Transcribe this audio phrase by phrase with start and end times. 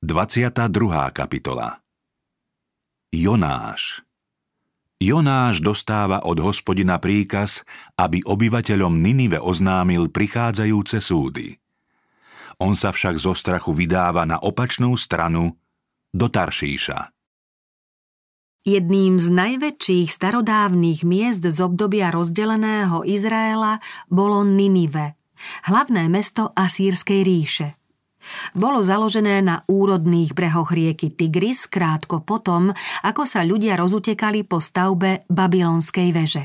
[0.00, 0.64] 22.
[1.12, 1.76] kapitola
[3.12, 4.00] Jonáš
[4.96, 7.68] Jonáš dostáva od hospodina príkaz,
[8.00, 11.52] aby obyvateľom Ninive oznámil prichádzajúce súdy.
[12.64, 15.60] On sa však zo strachu vydáva na opačnú stranu
[16.16, 17.12] do Taršíša.
[18.64, 25.20] Jedným z najväčších starodávnych miest z obdobia rozdeleného Izraela bolo Ninive,
[25.68, 27.68] hlavné mesto Asýrskej ríše–
[28.52, 32.72] bolo založené na úrodných brehoch rieky Tigris krátko potom,
[33.04, 36.44] ako sa ľudia rozutekali po stavbe babylonskej veže.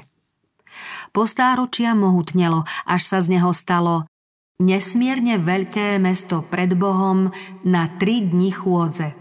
[1.16, 4.08] Po stáročia mohutnelo, až sa z neho stalo
[4.60, 7.32] nesmierne veľké mesto pred Bohom
[7.68, 9.16] na tri dni chôdze.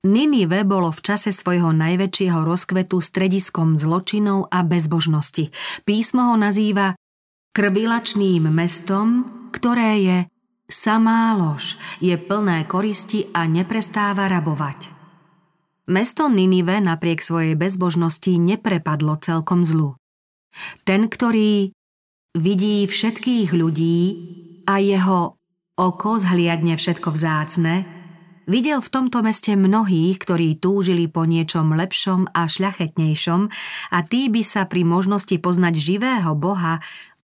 [0.00, 5.52] Ninive bolo v čase svojho najväčšieho rozkvetu strediskom zločinov a bezbožnosti.
[5.84, 6.96] Písmo ho nazýva
[7.52, 10.18] krvilačným mestom, ktoré je
[10.70, 14.94] Samá lož je plné koristi a neprestáva rabovať.
[15.90, 19.98] Mesto Ninive napriek svojej bezbožnosti neprepadlo celkom zlu.
[20.86, 21.74] Ten, ktorý
[22.38, 23.98] vidí všetkých ľudí
[24.70, 25.34] a jeho
[25.74, 27.82] oko zhliadne všetko vzácne,
[28.46, 33.40] videl v tomto meste mnohých, ktorí túžili po niečom lepšom a šľachetnejšom
[33.90, 36.78] a tí by sa pri možnosti poznať živého Boha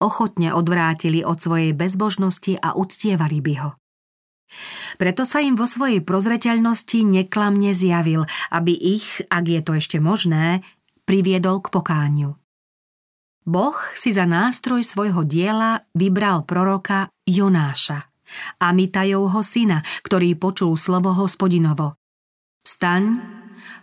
[0.06, 3.70] ochotne odvrátili od svojej bezbožnosti a uctievali by ho.
[5.02, 10.62] Preto sa im vo svojej prozreteľnosti neklamne zjavil, aby ich, ak je to ešte možné,
[11.10, 12.38] priviedol k pokániu.
[13.46, 18.10] Boh si za nástroj svojho diela vybral proroka Jonáša,
[18.58, 21.94] Amitajovho syna, ktorý počul slovo hospodinovo.
[22.66, 23.22] Staň,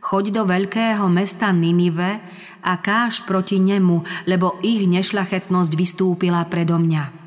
[0.02, 2.18] choď do veľkého mesta Ninive
[2.66, 7.22] a káž proti nemu, lebo ich nešlachetnosť vystúpila predo mňa.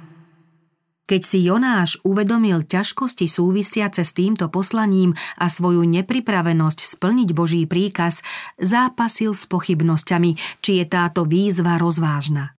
[1.05, 8.25] Keď si Jonáš uvedomil ťažkosti súvisiace s týmto poslaním a svoju nepripravenosť splniť Boží príkaz,
[8.57, 10.33] zápasil s pochybnosťami,
[10.65, 12.54] či je táto výzva rozvážna.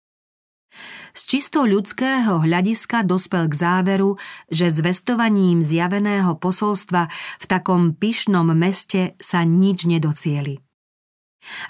[1.16, 4.21] Z čisto ľudského hľadiska dospel k záveru,
[4.53, 7.09] že zvestovaním zjaveného posolstva
[7.41, 10.60] v takom pyšnom meste sa nič nedocieli.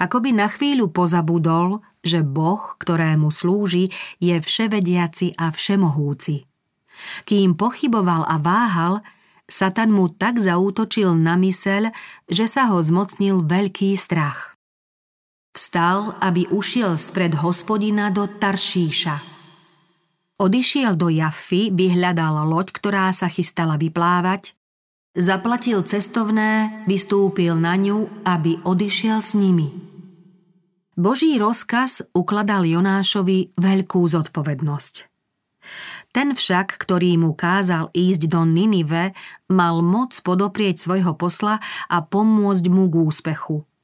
[0.03, 6.43] Ako by na chvíľu pozabudol, že Boh, ktorému slúži, je vševediaci a všemohúci.
[7.23, 8.99] Kým pochyboval a váhal,
[9.47, 11.95] Satan mu tak zaútočil na myseľ,
[12.27, 14.59] že sa ho zmocnil veľký strach.
[15.55, 19.36] Vstal, aby ušiel spred hospodina do Taršíša.
[20.37, 24.57] Odišiel do Jaffy, vyhľadal loď, ktorá sa chystala vyplávať
[25.17, 29.73] Zaplatil cestovné, vystúpil na ňu, aby odišiel s nimi.
[30.93, 34.95] Boží rozkaz ukladal Jonášovi veľkú zodpovednosť.
[36.13, 39.17] Ten však, ktorý mu kázal ísť do Ninive,
[39.49, 43.65] mal moc podoprieť svojho posla a pomôcť mu k úspechu–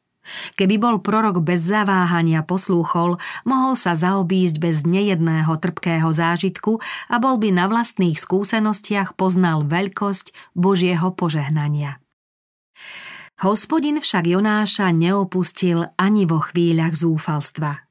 [0.54, 6.78] Keby bol prorok bez zaváhania poslúchol, mohol sa zaobísť bez nejedného trpkého zážitku
[7.10, 11.98] a bol by na vlastných skúsenostiach poznal veľkosť Božieho požehnania.
[13.42, 17.82] Hospodin však Jonáša neopustil ani vo chvíľach zúfalstva.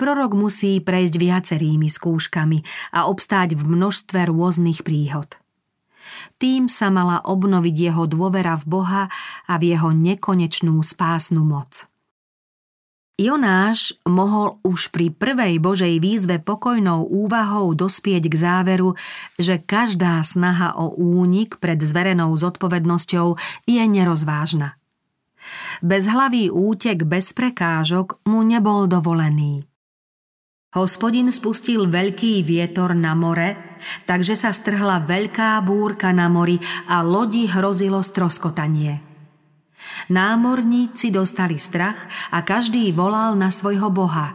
[0.00, 2.64] Prorok musí prejsť viacerými skúškami
[2.96, 5.41] a obstáť v množstve rôznych príhod.
[6.38, 9.04] Tým sa mala obnoviť jeho dôvera v Boha
[9.46, 11.86] a v jeho nekonečnú spásnu moc.
[13.20, 18.98] Jonáš mohol už pri prvej Božej výzve pokojnou úvahou dospieť k záveru,
[19.38, 23.36] že každá snaha o únik pred zverenou zodpovednosťou
[23.68, 24.80] je nerozvážna.
[25.82, 29.66] Bezhlavý útek bez prekážok mu nebol dovolený.
[30.72, 33.76] Hospodin spustil veľký vietor na more,
[34.08, 36.56] takže sa strhla veľká búrka na mori
[36.88, 39.04] a lodi hrozilo stroskotanie.
[40.08, 44.32] Námorníci dostali strach a každý volal na svojho boha.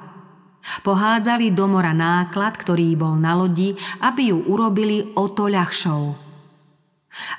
[0.85, 3.73] Pohádzali do mora náklad, ktorý bol na lodi,
[4.05, 6.03] aby ju urobili o to ľahšou.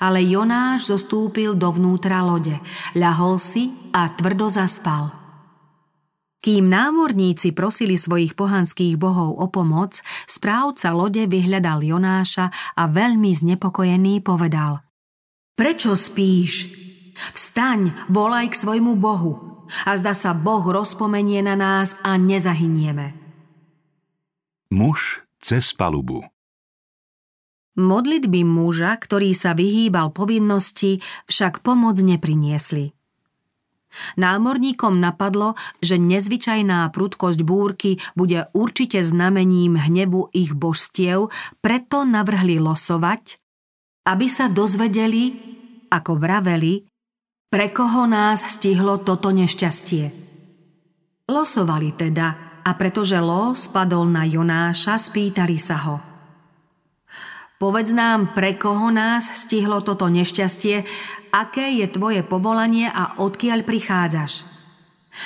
[0.03, 2.59] Ale Jonáš zostúpil dovnútra lode,
[2.99, 5.15] ľahol si a tvrdo zaspal–
[6.39, 14.23] kým námorníci prosili svojich pohanských bohov o pomoc, správca lode vyhľadal Jonáša a veľmi znepokojený
[14.23, 14.83] povedal
[15.59, 16.71] Prečo spíš?
[17.35, 23.19] Vstaň, volaj k svojmu bohu a zda sa Boh rozpomenie na nás a nezahynieme.
[24.71, 26.23] Muž cez palubu
[27.79, 30.99] Modlitby muža, ktorý sa vyhýbal povinnosti,
[31.31, 32.98] však pomoc nepriniesli.
[34.17, 41.31] Námorníkom napadlo, že nezvyčajná prudkosť búrky bude určite znamením hnebu ich božstiev,
[41.61, 43.39] preto navrhli losovať,
[44.09, 45.37] aby sa dozvedeli,
[45.93, 46.85] ako vraveli,
[47.49, 50.05] pre koho nás stihlo toto nešťastie.
[51.29, 56.08] Losovali teda a pretože los spadol na Jonáša, spýtali sa ho.
[57.59, 60.87] Povedz nám, pre koho nás stihlo toto nešťastie,
[61.35, 64.47] aké je tvoje povolanie a odkiaľ prichádzaš.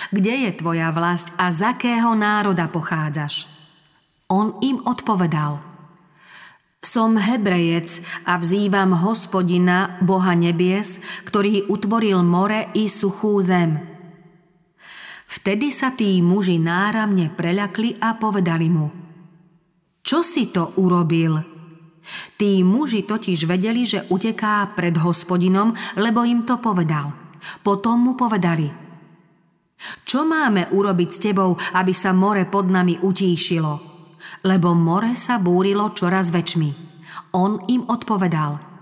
[0.08, 3.46] Kde je tvoja vlast a z akého národa pochádzaš?
[4.32, 5.60] On im odpovedal–
[6.82, 13.78] som Hebrejec a vzývam hospodina, Boha nebies, ktorý utvoril more i suchú zem.
[15.30, 18.90] Vtedy sa tí muži náramne preľakli a povedali mu
[20.02, 21.51] Čo si to urobil?
[22.36, 27.14] Tí muži totiž vedeli, že uteká pred hospodinom, lebo im to povedal.
[27.62, 28.70] Potom mu povedali
[30.06, 33.92] Čo máme urobiť s tebou, aby sa more pod nami utíšilo?
[34.42, 36.70] lebo more sa búrilo čoraz väčšmi.
[37.38, 38.58] On im odpovedal–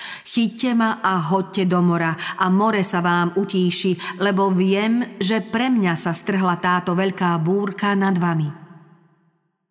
[0.00, 5.68] Chyťte ma a hoďte do mora a more sa vám utíši, lebo viem, že pre
[5.68, 8.69] mňa sa strhla táto veľká búrka nad vami.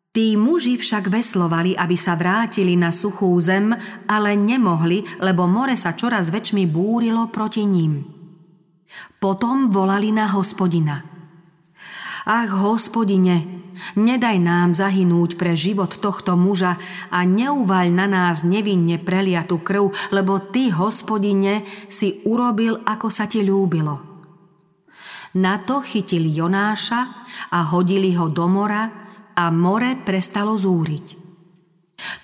[0.10, 3.70] Tí muži však veslovali, aby sa vrátili na suchú zem,
[4.10, 8.02] ale nemohli, lebo more sa čoraz väčšmi búrilo proti ním.
[9.22, 10.98] Potom volali na hospodina.
[12.26, 13.60] Ach, hospodine,
[13.96, 16.76] Nedaj nám zahynúť pre život tohto muža
[17.08, 23.40] a neuvaľ na nás nevinne preliatu krv, lebo ty, hospodine, si urobil, ako sa ti
[23.40, 23.96] ľúbilo.
[25.40, 27.02] Na to chytili Jonáša
[27.56, 29.09] a hodili ho do mora
[29.40, 31.16] a more prestalo zúriť.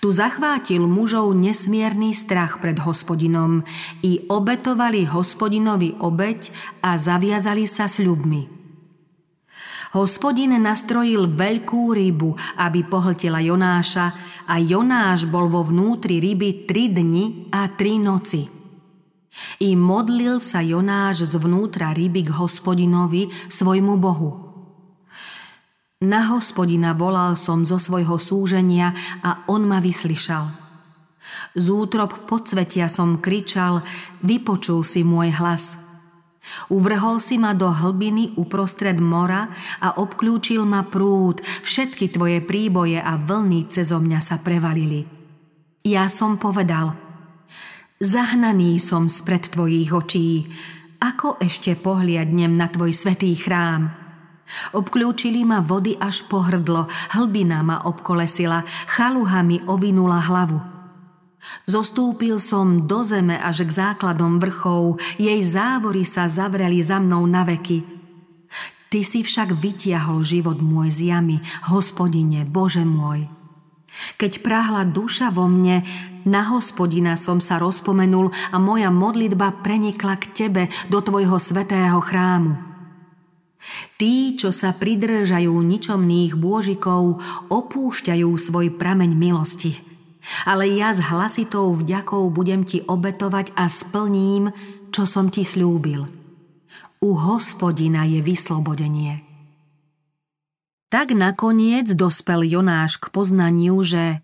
[0.03, 3.63] Tu zachvátil mužov nesmierný strach pred hospodinom
[4.03, 6.51] i obetovali hospodinovi obeď
[6.83, 8.51] a zaviazali sa sľubmi.
[9.95, 14.11] Hospodin nastrojil veľkú rybu, aby pohltila Jonáša
[14.44, 18.44] a Jonáš bol vo vnútri ryby tri dni a tri noci.
[19.63, 24.44] I modlil sa Jonáš zvnútra ryby k hospodinovi, svojmu Bohu.
[26.06, 28.94] Na hospodina volal som zo svojho súženia
[29.25, 30.46] a on ma vyslyšal.
[31.57, 33.81] Z útrop podsvetia som kričal,
[34.22, 35.66] vypočul si môj hlas–
[36.69, 39.50] Uvrhol si ma do hlbiny uprostred mora
[39.81, 45.06] a obklúčil ma prúd, všetky tvoje príboje a vlny cezo mňa sa prevalili.
[45.86, 46.94] Ja som povedal,
[48.02, 50.50] zahnaný som spred tvojich očí,
[51.02, 54.05] ako ešte pohliadnem na tvoj svetý chrám.
[54.77, 56.86] Obklúčili ma vody až po hrdlo,
[57.18, 58.62] hlbina ma obkolesila,
[58.94, 60.62] chaluhami ovinula hlavu.
[61.65, 67.45] Zostúpil som do zeme až k základom vrchov, jej závory sa zavreli za mnou na
[67.45, 67.86] veky.
[68.89, 71.38] Ty si však vytiahol život môj z jamy,
[71.69, 73.25] hospodine, Bože môj.
[74.19, 75.86] Keď prahla duša vo mne,
[76.25, 82.75] na hospodina som sa rozpomenul a moja modlitba prenikla k tebe do tvojho svetého chrámu.
[83.97, 89.73] Tí, čo sa pridržajú ničomných bôžikov, opúšťajú svoj prameň milosti–
[90.45, 94.50] ale ja s hlasitou vďakou budem ti obetovať a splním,
[94.89, 96.09] čo som ti slúbil.
[97.06, 99.21] U hospodina je vyslobodenie.
[100.89, 104.23] Tak nakoniec dospel Jonáš k poznaniu, že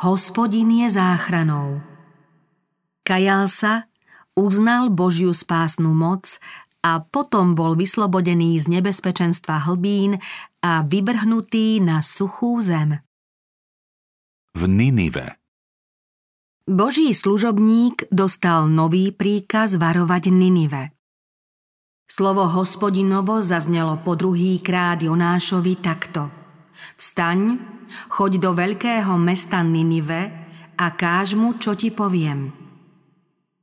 [0.00, 1.82] hospodin je záchranou.
[3.02, 3.90] Kajal sa,
[4.38, 6.38] uznal Božiu spásnu moc
[6.84, 10.18] a potom bol vyslobodený z nebezpečenstva hlbín
[10.60, 13.00] a vybrhnutý na suchú zem
[14.56, 15.36] v Ninive.
[16.66, 20.96] Boží služobník dostal nový príkaz varovať Ninive.
[22.08, 26.32] Slovo hospodinovo zaznelo po druhý krát Jonášovi takto.
[26.96, 27.60] Vstaň,
[28.08, 30.32] choď do veľkého mesta Ninive
[30.80, 32.65] a káž mu, čo ti poviem.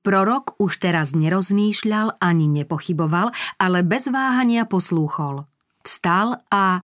[0.04, 5.48] Prorok už teraz nerozmýšľal ani nepochyboval, ale bez váhania poslúchol.
[5.80, 6.84] Vstal a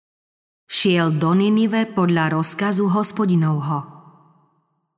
[0.71, 3.99] šiel do Ninive podľa rozkazu hospodinovho.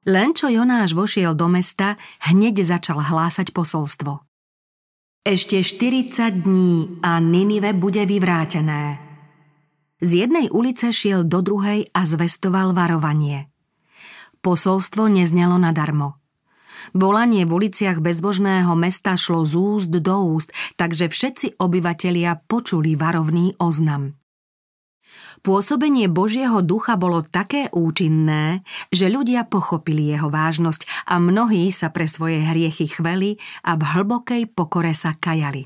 [0.06, 1.98] Len čo Jonáš vošiel do mesta,
[2.30, 4.22] hneď začal hlásať posolstvo.
[5.26, 9.02] Ešte 40 dní a Ninive bude vyvrátené.
[10.02, 13.50] Z jednej ulice šiel do druhej a zvestoval varovanie.
[14.42, 16.21] Posolstvo neznelo nadarmo.
[16.98, 23.56] Volanie v uliciach bezbožného mesta šlo z úst do úst, takže všetci obyvatelia počuli varovný
[23.62, 24.18] oznam.
[25.42, 28.62] Pôsobenie Božieho ducha bolo také účinné,
[28.94, 34.54] že ľudia pochopili jeho vážnosť a mnohí sa pre svoje hriechy chveli a v hlbokej
[34.54, 35.66] pokore sa kajali.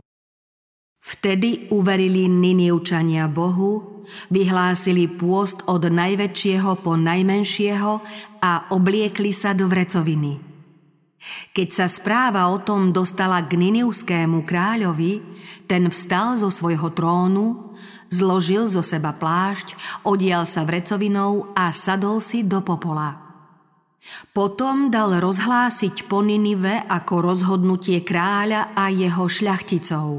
[1.06, 7.92] Vtedy uverili Niniučania Bohu, vyhlásili pôst od najväčšieho po najmenšieho
[8.42, 10.55] a obliekli sa do vrecoviny.
[11.54, 15.24] Keď sa správa o tom dostala k Ninivskému kráľovi,
[15.66, 17.74] ten vstal zo svojho trónu,
[18.14, 19.74] zložil zo seba plášť,
[20.06, 23.26] odial sa vrecovinou a sadol si do popola.
[24.38, 30.10] Potom dal rozhlásiť po Ninive ako rozhodnutie kráľa a jeho šľachticov.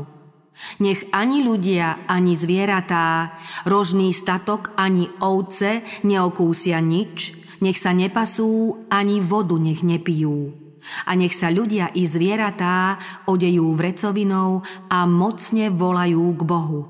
[0.82, 9.22] Nech ani ľudia, ani zvieratá, rožný statok, ani ovce neokúsia nič, nech sa nepasú, ani
[9.22, 10.65] vodu nech nepijú.
[11.06, 16.82] A nech sa ľudia i zvieratá odejú vrecovinou a mocne volajú k Bohu.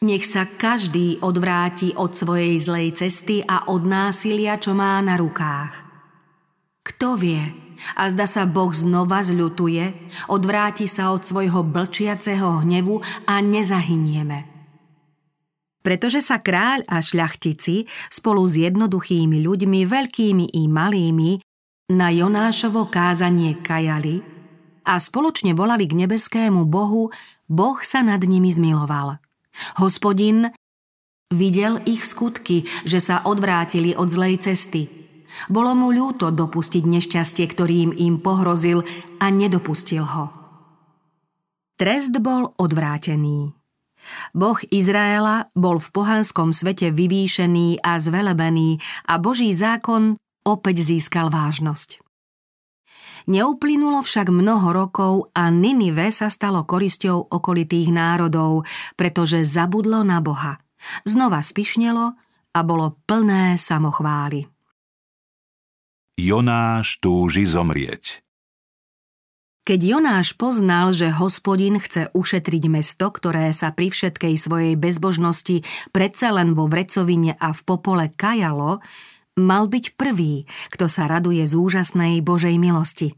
[0.00, 5.72] Nech sa každý odvráti od svojej zlej cesty a od násilia, čo má na rukách.
[6.86, 7.42] Kto vie,
[7.98, 9.92] a zda sa Boh znova zľutuje,
[10.32, 14.48] odvráti sa od svojho blčiaceho hnevu a nezahynieme.
[15.84, 21.30] Pretože sa kráľ a šľachtici spolu s jednoduchými ľuďmi, veľkými i malými,
[21.92, 24.22] na Jonášovo kázanie kajali
[24.86, 27.10] a spoločne volali k nebeskému Bohu,
[27.46, 29.18] Boh sa nad nimi zmiloval.
[29.78, 30.50] Hospodin
[31.30, 34.82] videl ich skutky, že sa odvrátili od zlej cesty–
[35.52, 38.82] bolo mu ľúto dopustiť nešťastie, ktorým im pohrozil
[39.20, 40.32] a nedopustil ho.
[41.76, 43.52] Trest bol odvrátený.
[44.32, 48.78] Boh Izraela bol v pohanskom svete vyvýšený a zvelebený
[49.10, 50.16] a Boží zákon
[50.46, 52.06] opäť získal vážnosť.
[53.26, 58.62] Neuplynulo však mnoho rokov a Ninive sa stalo korisťou okolitých národov,
[58.94, 60.62] pretože zabudlo na Boha.
[61.02, 62.14] Znova spišnelo
[62.54, 64.46] a bolo plné samochvály.
[66.16, 68.22] Jonáš túži zomrieť.
[69.66, 76.30] Keď Jonáš poznal, že hospodin chce ušetriť mesto, ktoré sa pri všetkej svojej bezbožnosti predsa
[76.30, 78.78] len vo vrecovine a v popole kajalo,
[79.36, 83.12] mal byť prvý, kto sa raduje z úžasnej Božej milosti.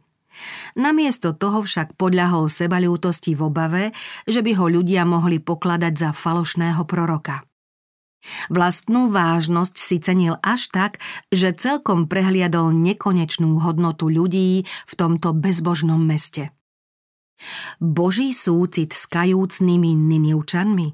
[0.78, 3.84] Namiesto toho však podľahol sebalútosti v obave,
[4.26, 7.42] že by ho ľudia mohli pokladať za falošného proroka.
[8.50, 10.92] Vlastnú vážnosť si cenil až tak,
[11.30, 16.50] že celkom prehliadol nekonečnú hodnotu ľudí v tomto bezbožnom meste.
[17.78, 20.88] Boží súcit s kajúcnými Ninivčanmi?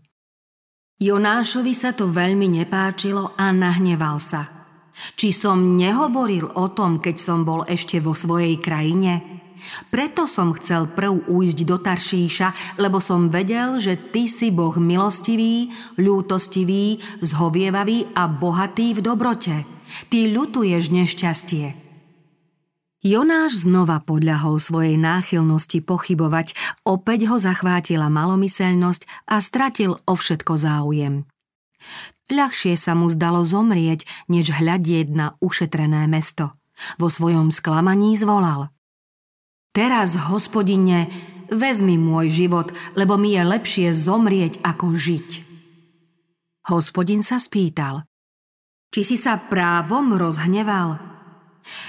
[1.01, 4.64] Jonášovi sa to veľmi nepáčilo a nahneval sa.
[5.19, 9.35] Či som nehovoril o tom, keď som bol ešte vo svojej krajine?
[9.89, 15.73] Preto som chcel prv ujsť do Taršíša, lebo som vedel, že ty si Boh milostivý,
[15.97, 19.65] ľútostivý, zhovievavý a bohatý v dobrote.
[20.13, 21.67] Ty ľutuješ nešťastie.
[23.05, 26.57] Jonáš znova podľahol svojej náchylnosti pochybovať,
[26.89, 31.29] opäť ho zachvátila malomyselnosť a stratil o všetko záujem.
[32.33, 36.57] Ľahšie sa mu zdalo zomrieť, než hľadieť na ušetrené mesto.
[36.97, 38.73] Vo svojom sklamaní zvolal.
[39.75, 41.11] Teraz, hospodine,
[41.53, 45.31] vezmi môj život, lebo mi je lepšie zomrieť ako žiť.
[46.71, 48.09] Hospodin sa spýtal,
[48.95, 51.03] či si sa právom rozhneval?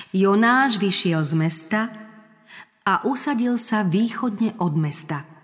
[0.10, 1.82] Jonáš vyšiel z mesta
[2.82, 5.35] a usadil sa východne od mesta.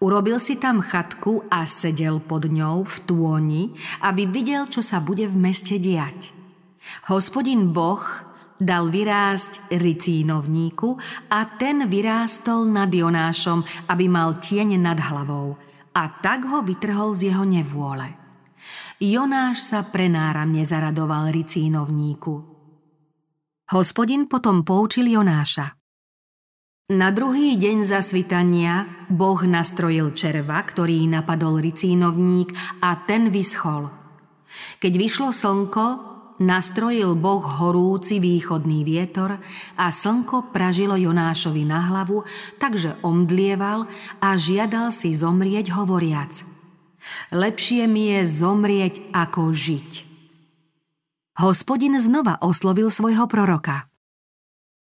[0.00, 3.62] Urobil si tam chatku a sedel pod ňou v tôni,
[4.04, 6.32] aby videl, čo sa bude v meste diať.
[7.12, 8.00] Hospodin Boh
[8.60, 11.00] dal vyrásť ricínovníku
[11.32, 15.56] a ten vyrástol nad Jonášom, aby mal tieň nad hlavou
[15.96, 18.14] a tak ho vytrhol z jeho nevôle.
[19.00, 22.34] Jonáš sa prenáramne zaradoval ricínovníku.
[23.72, 25.79] Hospodin potom poučil Jonáša.
[26.90, 32.50] Na druhý deň zasvitania Boh nastrojil červa, ktorý napadol ricínovník
[32.82, 33.94] a ten vyschol.
[34.82, 35.86] Keď vyšlo slnko,
[36.42, 39.38] nastrojil Boh horúci východný vietor
[39.78, 42.26] a slnko pražilo Jonášovi na hlavu,
[42.58, 43.86] takže omdlieval
[44.18, 46.42] a žiadal si zomrieť hovoriac.
[47.30, 49.90] Lepšie mi je zomrieť ako žiť.
[51.38, 53.89] Hospodin znova oslovil svojho proroka.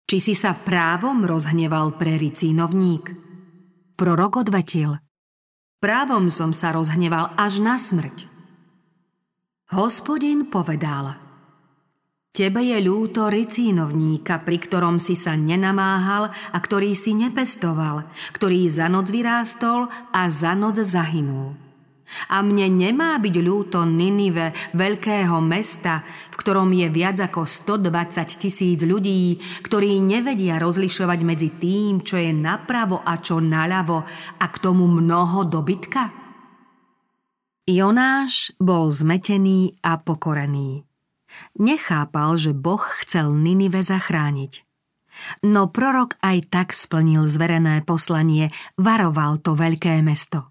[0.09, 3.13] Či si sa právom rozhneval pre ricínovník?
[3.93, 4.97] Prorok odvetil.
[5.77, 8.25] Právom som sa rozhneval až na smrť.
[9.69, 11.13] Hospodin povedal–
[12.29, 18.05] Tebe je ľúto ricínovníka, pri ktorom si sa nenamáhal a ktorý si nepestoval,
[18.37, 21.68] ktorý za noc vyrástol a za noc zahynul.
[22.33, 26.01] A mne nemá byť ľúto Ninive, veľkého mesta,
[26.33, 32.33] v ktorom je viac ako 120 tisíc ľudí, ktorí nevedia rozlišovať medzi tým, čo je
[32.33, 33.99] napravo a čo naľavo
[34.41, 36.09] a k tomu mnoho dobytka?
[37.69, 40.89] Jonáš bol zmetený a pokorený.
[41.61, 44.65] Nechápal, že Boh chcel Ninive zachrániť.
[45.45, 48.49] No prorok aj tak splnil zverené poslanie,
[48.79, 50.49] varoval to veľké mesto.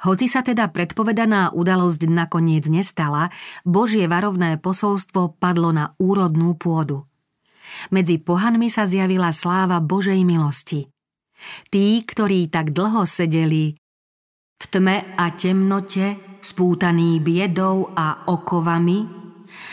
[0.00, 3.28] Hoci sa teda predpovedaná udalosť nakoniec nestala,
[3.68, 7.04] Božie varovné posolstvo padlo na úrodnú pôdu.
[7.92, 10.88] Medzi pohanmi sa zjavila sláva Božej milosti.
[11.68, 13.76] Tí, ktorí tak dlho sedeli
[14.60, 19.20] v tme a temnote, spútaní biedou a okovami,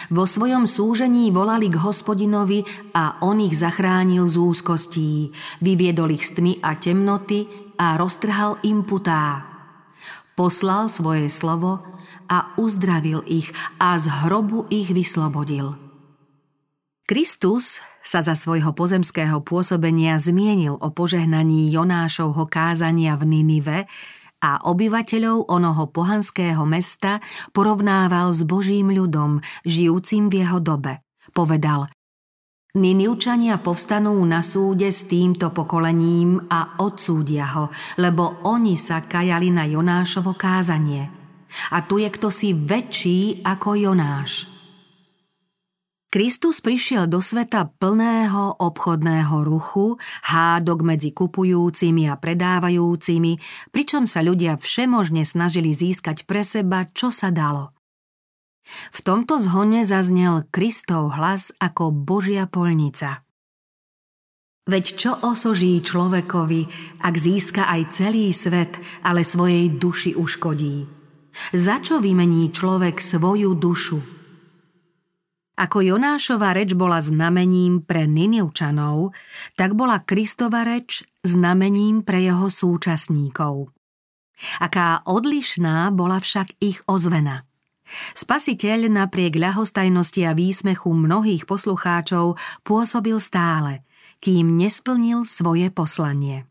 [0.10, 2.64] vo svojom súžení volali k hospodinovi
[2.96, 5.32] a on ich zachránil z úzkostí,
[5.64, 7.46] vyviedol ich z tmy a temnoty
[7.78, 9.57] a roztrhal im putá.
[10.38, 11.82] Poslal svoje slovo
[12.30, 13.50] a uzdravil ich
[13.82, 15.74] a z hrobu ich vyslobodil.
[17.10, 23.90] Kristus sa za svojho pozemského pôsobenia zmienil o požehnaní Jonášovho kázania v Ninive,
[24.38, 27.18] a obyvateľov onoho pohanského mesta
[27.58, 31.02] porovnával s Božím ľudom, žijúcim v jeho dobe.
[31.34, 31.90] Povedal,
[32.78, 39.66] Niniučania povstanú na súde s týmto pokolením a odsúdia ho, lebo oni sa kajali na
[39.66, 41.10] Jonášovo kázanie.
[41.74, 44.46] A tu je kto si väčší ako Jonáš.
[46.08, 53.36] Kristus prišiel do sveta plného obchodného ruchu, hádok medzi kupujúcimi a predávajúcimi,
[53.76, 57.77] pričom sa ľudia všemožne snažili získať pre seba, čo sa dalo.
[58.68, 63.24] V tomto zhone zaznel Kristov hlas ako Božia polnica.
[64.68, 66.68] Veď čo osoží človekovi,
[67.00, 70.84] ak získa aj celý svet, ale svojej duši uškodí?
[71.56, 74.00] Za čo vymení človek svoju dušu?
[75.58, 79.16] Ako Jonášova reč bola znamením pre Ninivčanov,
[79.56, 83.72] tak bola Kristova reč znamením pre jeho súčasníkov.
[84.62, 87.47] Aká odlišná bola však ich ozvena.
[88.16, 92.36] Spasiteľ napriek ľahostajnosti a výsmechu mnohých poslucháčov
[92.68, 93.88] pôsobil stále,
[94.20, 96.48] kým nesplnil svoje poslanie.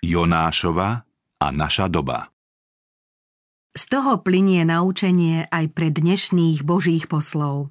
[0.00, 1.04] Jonášova
[1.40, 2.30] a naša doba
[3.70, 7.70] z toho plinie naučenie aj pre dnešných božích poslov.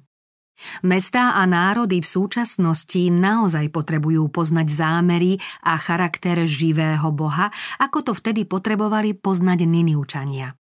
[0.84, 7.48] Mestá a národy v súčasnosti naozaj potrebujú poznať zámery a charakter živého Boha,
[7.80, 10.59] ako to vtedy potrebovali poznať Niniučania.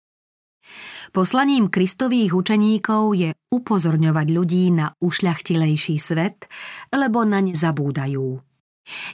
[1.09, 6.45] Poslaním kristových učeníkov je upozorňovať ľudí na ušľachtilejší svet,
[6.93, 8.37] lebo naň zabúdajú.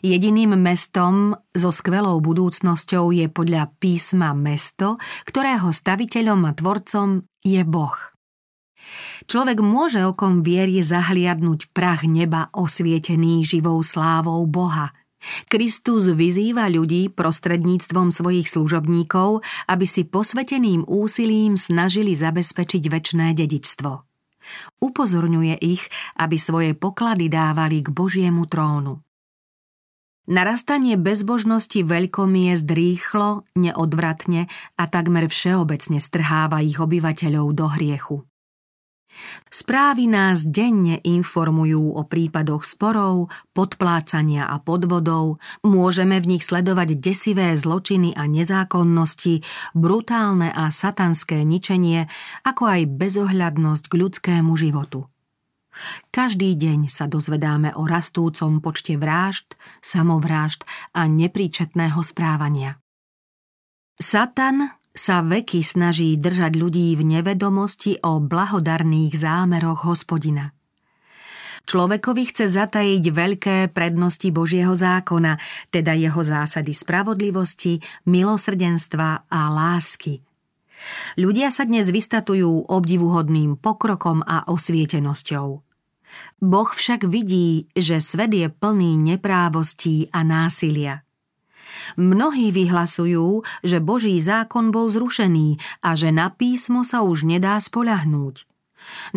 [0.04, 4.96] Jediným mestom so skvelou budúcnosťou je podľa písma mesto,
[5.28, 7.10] ktorého staviteľom a tvorcom
[7.44, 7.96] je Boh.
[9.26, 14.94] Človek môže okom viery zahliadnúť prach neba osvietený živou slávou Boha.
[15.50, 23.92] Kristus vyzýva ľudí prostredníctvom svojich služobníkov, aby si posveteným úsilím snažili zabezpečiť väčné dedičstvo.
[24.82, 25.82] Upozorňuje ich,
[26.22, 29.02] aby svoje poklady dávali k Božiemu trónu.
[30.26, 38.18] Narastanie bezbožnosti veľkomiest rýchlo, neodvratne a takmer všeobecne strháva ich obyvateľov do hriechu.
[39.50, 47.56] Správy nás denne informujú o prípadoch sporov, podplácania a podvodov, môžeme v nich sledovať desivé
[47.56, 52.12] zločiny a nezákonnosti, brutálne a satanské ničenie,
[52.44, 55.08] ako aj bezohľadnosť k ľudskému životu.
[56.12, 60.64] Každý deň sa dozvedáme o rastúcom počte vražd, samovrážd
[60.96, 62.80] a nepríčetného správania.
[64.00, 70.56] Satan sa veky snaží držať ľudí v nevedomosti o blahodarných zámeroch hospodina.
[71.66, 75.38] Človekovi chce zatajiť veľké prednosti Božieho zákona,
[75.74, 80.22] teda jeho zásady spravodlivosti, milosrdenstva a lásky.
[81.18, 85.48] Ľudia sa dnes vystatujú obdivuhodným pokrokom a osvietenosťou.
[86.46, 91.05] Boh však vidí, že svet je plný neprávostí a násilia.
[91.98, 98.46] Mnohí vyhlasujú, že Boží zákon bol zrušený a že na písmo sa už nedá spoľahnúť.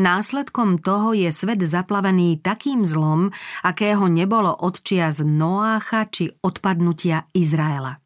[0.00, 3.28] Následkom toho je svet zaplavený takým zlom,
[3.60, 8.00] akého nebolo od z Noácha či odpadnutia Izraela.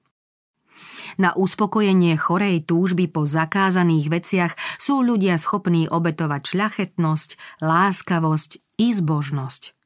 [1.20, 8.50] Na uspokojenie chorej túžby po zakázaných veciach sú ľudia schopní obetovať šľachetnosť, láskavosť
[8.80, 9.81] i zbožnosť.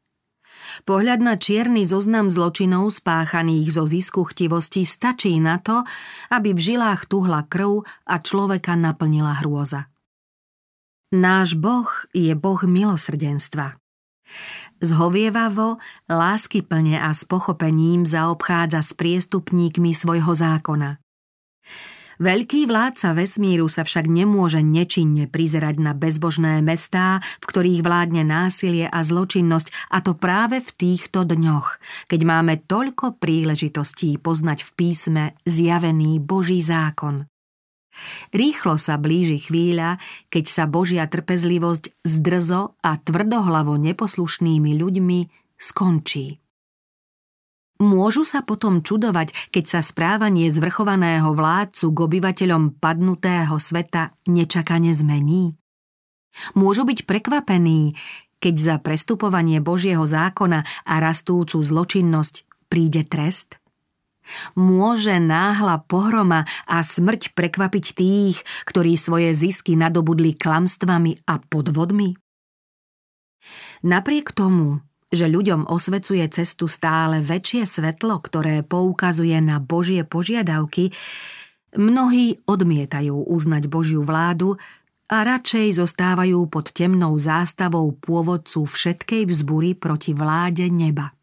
[0.84, 5.86] Pohľad na čierny zoznam zločinov spáchaných zo zisku chtivosti stačí na to,
[6.30, 9.88] aby v žilách tuhla krv a človeka naplnila hrôza.
[11.14, 13.78] Náš Boh je Boh milosrdenstva.
[14.82, 15.78] Zhovievavo,
[16.10, 20.98] láskyplne a s pochopením zaobchádza s priestupníkmi svojho zákona.
[22.16, 28.88] Veľký vládca vesmíru sa však nemôže nečinne prizerať na bezbožné mestá, v ktorých vládne násilie
[28.88, 31.76] a zločinnosť, a to práve v týchto dňoch,
[32.08, 37.28] keď máme toľko príležitostí poznať v písme zjavený Boží zákon.
[38.32, 45.18] Rýchlo sa blíži chvíľa, keď sa Božia trpezlivosť s drzo a tvrdohlavo neposlušnými ľuďmi
[45.56, 46.45] skončí.
[47.76, 55.52] Môžu sa potom čudovať, keď sa správanie zvrchovaného vládcu k obyvateľom padnutého sveta nečakane zmení?
[56.56, 57.96] Môžu byť prekvapení,
[58.40, 63.60] keď za prestupovanie Božieho zákona a rastúcu zločinnosť príde trest?
[64.58, 68.36] Môže náhla pohroma a smrť prekvapiť tých,
[68.66, 72.18] ktorí svoje zisky nadobudli klamstvami a podvodmi?
[73.86, 74.82] Napriek tomu,
[75.14, 80.90] že ľuďom osvecuje cestu stále väčšie svetlo, ktoré poukazuje na Božie požiadavky,
[81.78, 84.58] mnohí odmietajú uznať Božiu vládu
[85.06, 91.14] a radšej zostávajú pod temnou zástavou pôvodcu všetkej vzbury proti vláde neba.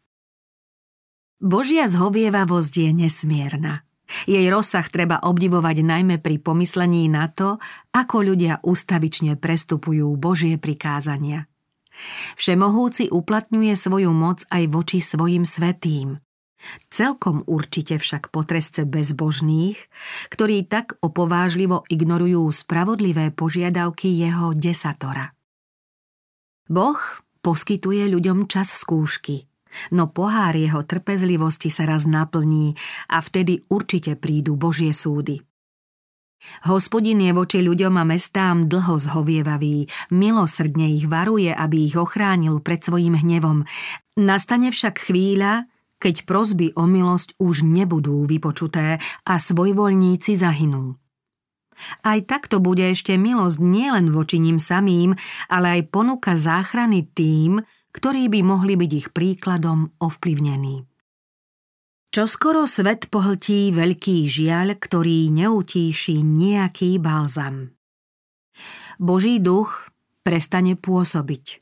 [1.44, 3.84] Božia zhovievavosť je nesmierna.
[4.24, 7.60] Jej rozsah treba obdivovať najmä pri pomyslení na to,
[7.92, 11.44] ako ľudia ustavične prestupujú Božie prikázania–
[12.36, 16.18] Všemohúci uplatňuje svoju moc aj voči svojim svetým.
[16.88, 19.76] Celkom určite však potresce bezbožných,
[20.32, 25.36] ktorí tak opovážlivo ignorujú spravodlivé požiadavky jeho desatora.
[26.64, 27.00] Boh
[27.44, 29.44] poskytuje ľuďom čas skúšky,
[29.92, 32.72] no pohár jeho trpezlivosti sa raz naplní
[33.12, 35.44] a vtedy určite prídu Božie súdy.
[36.64, 42.80] Hospodin je voči ľuďom a mestám dlho zhovievavý, milosrdne ich varuje, aby ich ochránil pred
[42.80, 43.68] svojim hnevom.
[44.16, 51.00] Nastane však chvíľa, keď prosby o milosť už nebudú vypočuté a svojvoľníci zahynú.
[52.06, 55.18] Aj takto bude ešte milosť nielen voči ním samým,
[55.50, 60.86] ale aj ponuka záchrany tým, ktorí by mohli byť ich príkladom ovplyvnení.
[62.14, 67.74] Čoskoro svet pohltí veľký žiaľ, ktorý neutíši nejaký balzam.
[69.02, 69.90] Boží duch
[70.22, 71.58] prestane pôsobiť.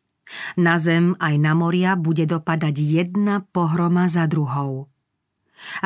[0.60, 4.92] Na zem aj na moria bude dopadať jedna pohroma za druhou.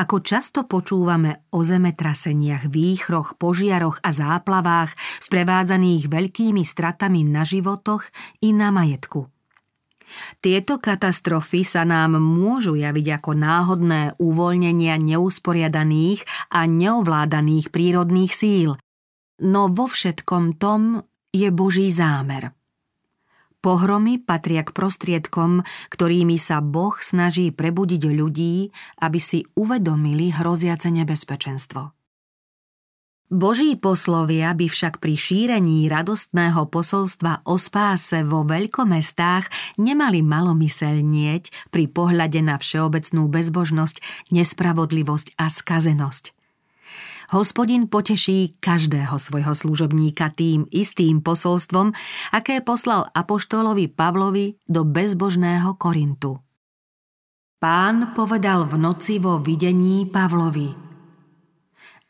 [0.03, 4.91] Ako často počúvame o zemetraseniach, výchroch, požiaroch a záplavách,
[5.23, 8.03] sprevádzaných veľkými stratami na životoch
[8.43, 9.31] i na majetku–
[10.39, 18.77] tieto katastrofy sa nám môžu javiť ako náhodné uvoľnenia neusporiadaných a neovládaných prírodných síl,
[19.41, 21.01] no vo všetkom tom
[21.33, 22.53] je Boží zámer.
[23.57, 28.69] Pohromy patria k prostriedkom, ktorými sa Boh snaží prebudiť ľudí,
[29.01, 31.96] aby si uvedomili hroziace nebezpečenstvo.
[33.27, 41.91] Boží poslovia by však pri šírení radostného posolstva o spáse vo veľkomestách nemali malomyselnieť pri
[41.91, 43.99] pohľade na všeobecnú bezbožnosť,
[44.31, 46.31] nespravodlivosť a skazenosť.
[47.35, 51.91] Hospodin poteší každého svojho služobníka tým istým posolstvom,
[52.31, 56.39] aké poslal apoštolovi Pavlovi do bezbožného Korintu.
[57.59, 60.87] Pán povedal v noci vo videní Pavlovi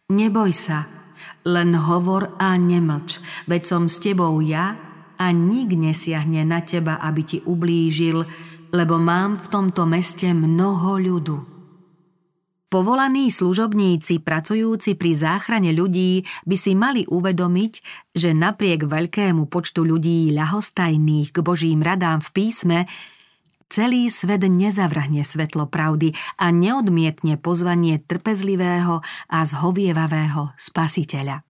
[0.07, 1.06] Neboj sa,
[1.47, 4.75] len hovor a nemlč, veď som s tebou ja
[5.15, 8.27] a nik nesiahne na teba, aby ti ublížil,
[8.75, 11.37] lebo mám v tomto meste mnoho ľudu.
[12.67, 17.73] Povolaní služobníci pracujúci pri záchrane ľudí by si mali uvedomiť,
[18.11, 22.79] že napriek veľkému počtu ľudí ľahostajných k Božím radám v písme,
[23.67, 31.47] celý svet nezavrhne svetlo pravdy a neodmietne pozvanie trpezlivého a zhovievavého spasiteľa.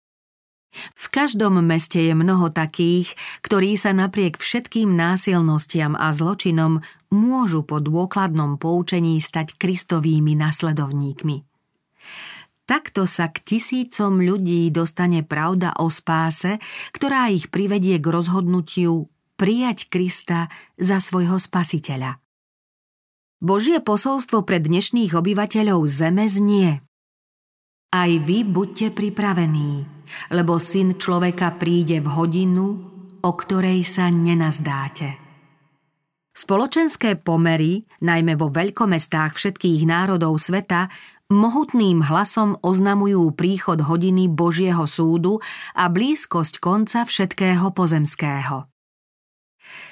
[0.93, 7.79] V každom meste je mnoho takých, ktorí sa napriek všetkým násilnostiam a zločinom môžu po
[7.79, 11.47] dôkladnom poučení stať kristovými nasledovníkmi.
[12.67, 16.59] Takto sa k tisícom ľudí dostane pravda o spáse,
[16.91, 22.17] ktorá ich privedie k rozhodnutiu prijať Krista za svojho spasiteľa.
[23.37, 26.81] Božie posolstvo pre dnešných obyvateľov zeme znie.
[27.93, 29.85] Aj vy buďte pripravení,
[30.33, 32.65] lebo syn človeka príde v hodinu,
[33.21, 35.21] o ktorej sa nenazdáte.
[36.33, 40.89] Spoločenské pomery, najmä vo veľkomestách všetkých národov sveta,
[41.33, 45.41] mohutným hlasom oznamujú príchod hodiny Božieho súdu
[45.73, 48.69] a blízkosť konca všetkého pozemského.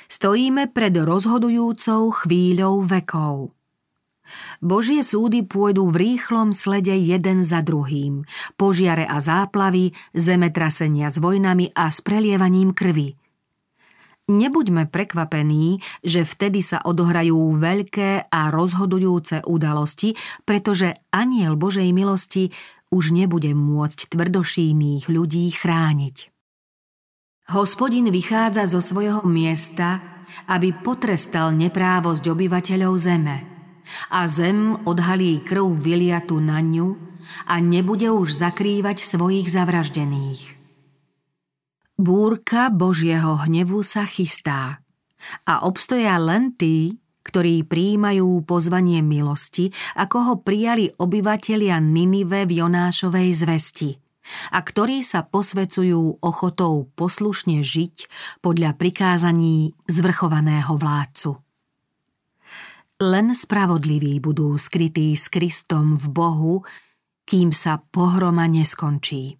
[0.06, 3.56] Stojíme pred rozhodujúcou chvíľou vekov.
[4.62, 8.26] Božie súdy pôjdu v rýchlom slede jeden za druhým.
[8.58, 13.14] Požiare a záplavy, zemetrasenia s vojnami a s prelievaním krvi.
[14.26, 22.50] Nebuďme prekvapení, že vtedy sa odohrajú veľké a rozhodujúce udalosti, pretože aniel Božej milosti
[22.90, 26.35] už nebude môcť tvrdošíných ľudí chrániť.
[27.46, 30.02] Hospodin vychádza zo svojho miesta,
[30.50, 33.38] aby potrestal neprávosť obyvateľov zeme.
[34.10, 36.98] A zem odhalí krv biliatu na ňu
[37.46, 40.58] a nebude už zakrývať svojich zavraždených.
[42.02, 44.82] Búrka Božieho hnevu sa chystá
[45.46, 53.30] a obstoja len tí, ktorí príjmajú pozvanie milosti, ako ho prijali obyvatelia Ninive v Jonášovej
[53.38, 53.92] zvesti–
[54.52, 58.10] a ktorí sa posvecujú ochotou poslušne žiť
[58.42, 61.38] podľa prikázaní zvrchovaného vládcu.
[62.96, 66.56] Len spravodliví budú skrytí s Kristom v Bohu,
[67.28, 69.36] kým sa pohroma neskončí.